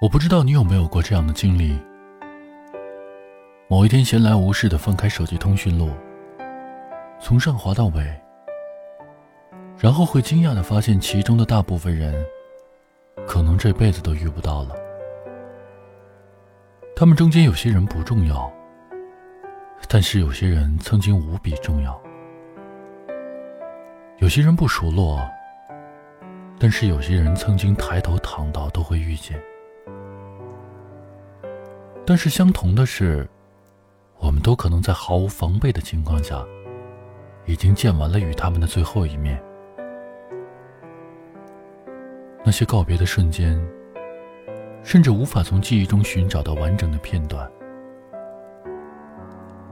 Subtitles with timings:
[0.00, 1.78] 我不知道你有没有过这样的经历。
[3.68, 5.90] 某一天闲来无事的翻开手机通讯录，
[7.20, 8.02] 从上滑到尾，
[9.76, 12.14] 然后会惊讶的发现其中的大部分人，
[13.26, 14.74] 可能这辈子都遇不到了。
[16.96, 18.50] 他们中间有些人不重要，
[19.86, 21.92] 但是有些人曾经无比重要；
[24.16, 25.20] 有些人不熟络，
[26.58, 29.38] 但是有些人曾经抬头躺倒都会遇见。
[32.10, 33.24] 但是相同的是。
[34.18, 36.44] 我们都可能在毫无防备的情况下，
[37.46, 39.40] 已经见完了与他们的最后一面。
[42.44, 43.56] 那些告别的瞬间，
[44.82, 47.48] 甚至无法从记忆中寻找到完整的片段。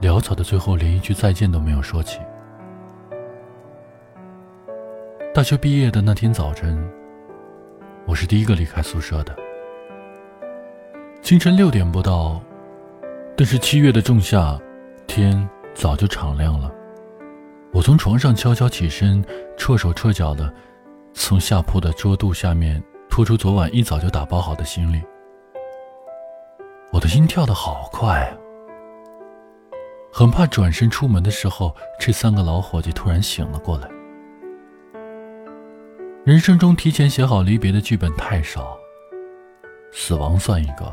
[0.01, 2.19] 潦草的最后，连一句再见都没有说起。
[5.33, 6.89] 大学毕业的那天早晨，
[8.07, 9.48] 我是第一个离开宿舍的。
[11.29, 12.41] 清晨六点不到。
[13.37, 14.59] 但是七月的仲夏，
[15.05, 16.71] 天早就敞亮了。
[17.71, 19.23] 我从床上悄悄起身，
[19.55, 20.51] 绰手绰脚的
[21.13, 25.03] 从下铺的桌肚下面拖出昨晚一早就打包好的行李。
[26.91, 28.33] 我的心跳得好快啊，
[30.11, 33.87] 很怕转身出门的时候，这三个老伙计突然醒了过来。
[36.25, 38.75] 人生中提前写好离别的剧本太少，
[39.91, 40.91] 死亡算一个，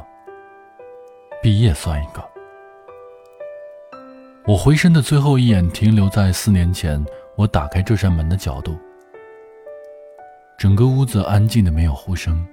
[1.43, 2.25] 毕业算一个。
[4.47, 7.05] 我回身的最后一眼停留在四年前
[7.37, 8.79] 我打开这扇门的角度，
[10.57, 12.47] 整个屋子安静的没有呼声。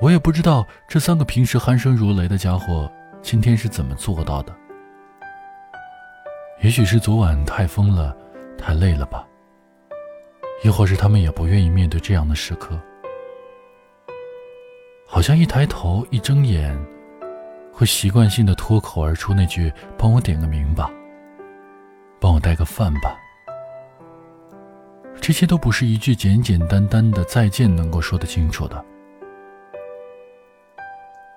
[0.00, 4.52] 我也不知道这三个平时鼾声如雷的家伙今天是怎么做到的。
[6.60, 8.16] 也许是昨晚太疯了，
[8.56, 9.26] 太累了吧。
[10.64, 12.80] 亦或是他们也不愿意面对这样的时刻。
[15.06, 16.76] 好像一抬头，一睁眼。
[17.72, 20.90] 会习惯性的脱口而出那句“帮我点个名吧，
[22.20, 23.16] 帮我带个饭吧”，
[25.20, 28.84] 这些都不是一句简简单单的再见能够说得清楚的。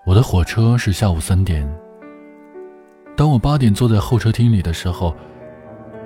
[0.06, 1.68] 我的火车是下午三点。
[3.16, 5.16] 当我八点坐在候车厅里的时候，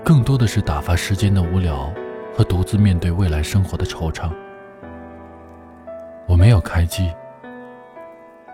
[0.06, 1.92] 更多的是打发时间的无聊
[2.34, 4.32] 和独自面对未来生活的惆怅。
[6.28, 7.12] 我没有开机。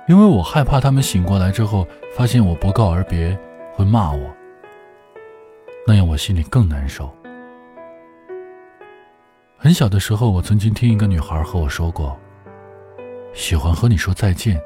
[0.08, 3.38] 因为我害怕他们醒过来之后，发现我不告而别，
[3.74, 4.32] 会骂我。
[5.88, 7.12] 那样我心里更难受。
[9.58, 12.16] 很小的时候，我曾经听一个女孩和我说过
[13.34, 14.62] ：“喜欢和你说再见，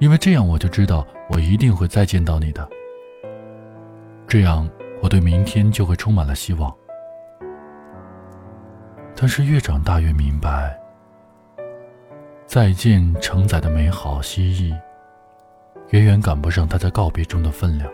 [0.00, 2.68] 因为这样我就知道我一定会再见到你的。
[4.28, 4.68] 这样
[5.00, 6.70] 我对明天就会充满了希望。”
[9.16, 10.78] 但是越长大越明白。
[12.46, 14.74] 再见承载的美好希冀，
[15.90, 17.90] 远远赶不上他在告别中的分量。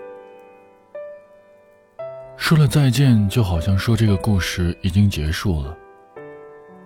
[2.36, 5.76] 说了再见，就好像说这个故事已经结束了。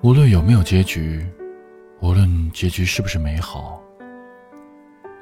[0.03, 1.27] 无论有没有结局，
[2.01, 3.81] 无论结局是不是美好，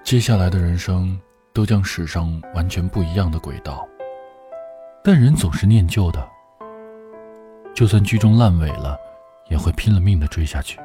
[0.02, 1.18] 接下来的人生
[1.52, 3.86] 都将驶上完全不一样的轨道。
[5.04, 6.28] 但人总是念旧的，
[7.72, 8.98] 就算剧中烂尾了，
[9.48, 10.78] 也会拼了命的追下去。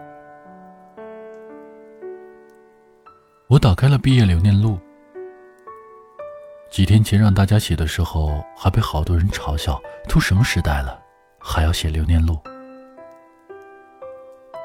[3.49, 4.77] 我打开了毕业留念录，
[6.69, 11.01] 几天前让大家写的时候，还被好多人嘲笑，都什么时代了，
[11.39, 12.37] 还要写留念录。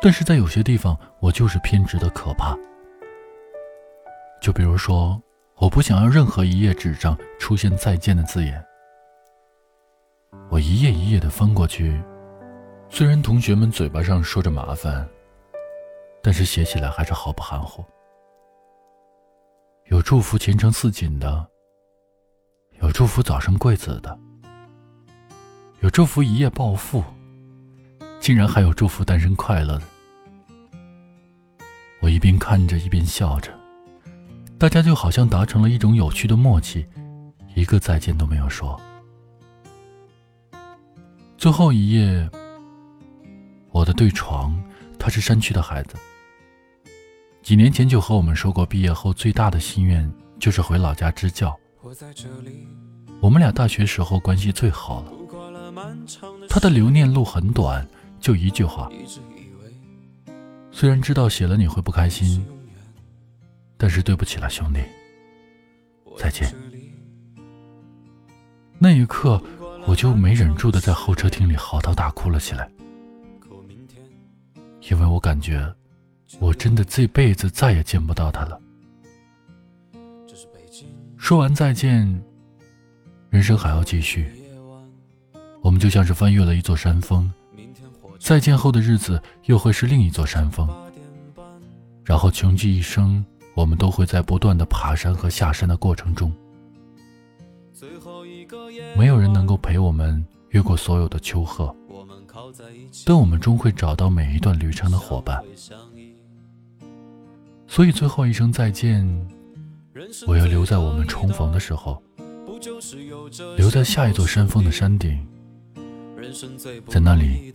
[0.01, 2.59] 但是在有些地方，我就是偏执的可怕。
[4.41, 5.23] 就比如说，
[5.59, 8.61] 我不想要任何一页纸上出现再见的字眼。
[10.51, 12.03] 我一页一页的翻过去，
[12.89, 15.09] 虽然同学们嘴巴上说着麻烦，
[16.21, 17.85] 但是写起来还是毫不含糊。
[20.03, 21.47] 祝福前程似锦的，
[22.81, 24.19] 有祝福早生贵子的，
[25.81, 27.03] 有祝福一夜暴富，
[28.21, 29.83] 竟然还有祝福单身快乐的。
[32.01, 33.53] 我一边看着一边笑着，
[34.59, 36.85] 大家就好像达成了一种有趣的默契，
[37.55, 38.79] 一个再见都没有说。
[41.39, 42.29] 最后一页，
[43.71, 44.53] 我的对床，
[44.99, 45.97] 他是山区的孩子。
[47.43, 51.59] 几年前就和我们说过，毕业后最大的心愿就是回老家支教。
[53.21, 55.13] 我们俩大学时候关系最好了。
[56.49, 57.87] 他的留念录很短，
[58.21, 58.89] 就一句话。
[60.71, 62.45] 虽然知道写了你会不开心，
[63.77, 64.81] 但是对不起了，兄弟，
[66.17, 66.55] 再见。
[68.79, 69.43] 那一刻，
[69.87, 72.71] 我就没忍住的在候车厅里嚎啕大哭了起来，
[74.89, 75.75] 因为我感觉。
[76.41, 78.59] 我真的这辈子再也见不到他了。
[81.17, 82.23] 说完再见，
[83.31, 84.27] 人生还要继续。
[85.61, 87.31] 我们就像是翻越了一座山峰，
[88.19, 90.69] 再见后的日子又会是另一座山峰。
[92.05, 93.25] 然后穷极一生，
[93.55, 96.33] 我们都会在不断的爬山和下山的过程中，
[98.97, 101.73] 没有人能够陪我们越过所有的丘壑，
[103.07, 105.41] 但我们终会找到每一段旅程的伙伴。
[107.75, 109.03] 所以最后一声再见，
[110.27, 112.03] 我要留在我们重逢的时候，
[113.57, 115.27] 留在下一座山峰的山顶，
[116.87, 117.51] 在那里，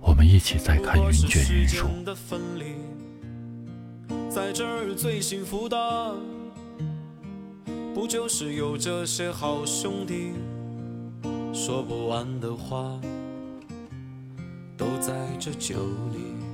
[0.00, 1.86] 我们一起再看云卷云舒。
[4.30, 6.16] 在这儿最幸福的，
[7.94, 10.32] 不就是有这些好兄弟？
[11.52, 12.98] 说不完的话，
[14.78, 15.74] 都在这酒
[16.10, 16.47] 里。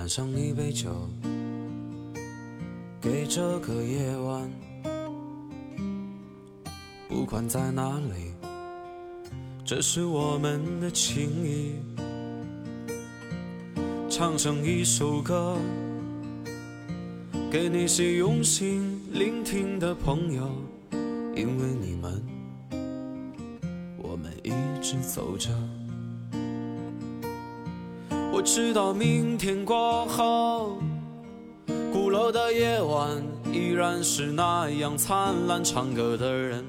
[0.00, 0.88] 满上一杯酒，
[3.02, 4.50] 给这个夜晚。
[7.06, 8.32] 不管在哪里，
[9.62, 11.74] 这是我们的情谊。
[14.08, 15.58] 唱上一首歌，
[17.50, 20.50] 给那些用心聆听的朋友，
[21.36, 22.24] 因为你们，
[23.98, 24.50] 我们一
[24.80, 25.50] 直走着。
[28.40, 30.78] 我知道明天过后，
[31.92, 33.22] 鼓楼的夜晚
[33.52, 36.64] 依然是那样灿烂，唱歌的人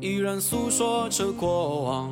[0.00, 2.10] 依然诉说着过往。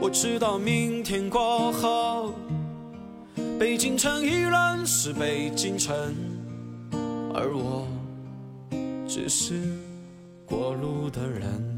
[0.00, 2.32] 我知道明天过后，
[3.58, 5.94] 北京城依然是北京城，
[7.34, 7.86] 而我
[9.06, 9.60] 只是
[10.46, 11.75] 过路的人。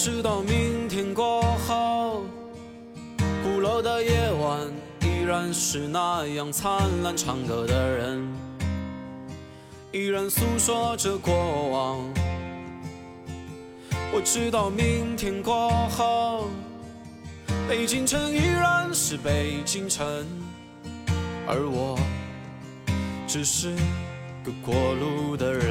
[0.00, 2.22] 我知道明天过后，
[3.44, 4.66] 鼓楼的夜晚
[5.02, 8.26] 依然是那样灿烂，唱歌的人
[9.92, 11.34] 依然诉说着过
[11.68, 11.98] 往。
[14.10, 16.48] 我知道明天过后，
[17.68, 20.26] 北京城依然是北京城，
[21.46, 21.98] 而我
[23.26, 23.70] 只是
[24.42, 25.69] 个过路的人。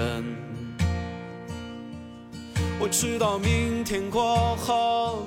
[2.81, 5.25] 我知道明天过后，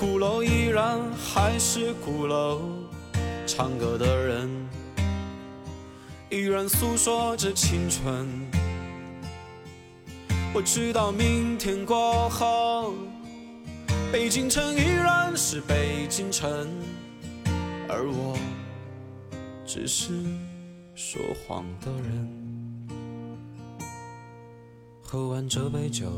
[0.00, 2.62] 鼓楼依然还是鼓楼，
[3.46, 4.48] 唱歌的人
[6.30, 8.26] 依然诉说着青春。
[10.54, 12.94] 我知道明天过后，
[14.10, 16.70] 北京城依然是北京城，
[17.86, 18.38] 而我
[19.66, 20.14] 只是
[20.94, 22.43] 说谎的人。
[25.14, 26.10] 喝完这杯酒，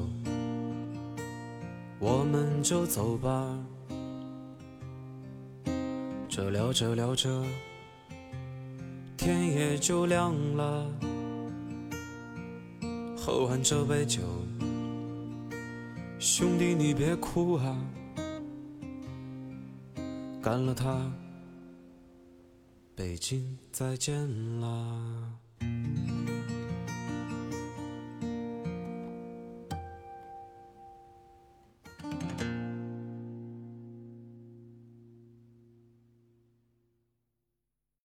[1.99, 3.55] 我们就走吧。
[6.31, 7.45] 这聊着聊着，
[9.15, 10.91] 天也就亮了。
[13.15, 14.23] 喝完这杯酒，
[16.19, 17.77] 兄弟你别哭啊，
[20.41, 21.13] 干了它，
[22.95, 25.35] 北京再见啦。